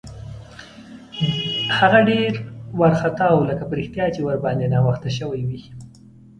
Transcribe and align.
هغه 1.77 1.99
ډېر 2.09 2.31
وارخطا 2.79 3.27
و، 3.31 3.47
لکه 3.49 3.63
په 3.69 3.73
رښتیا 3.79 4.05
چې 4.15 4.21
ورباندې 4.27 4.71
ناوخته 4.73 5.09
شوی 5.17 5.41
وي. 5.49 5.61